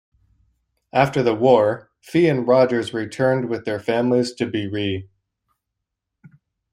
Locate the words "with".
3.49-3.65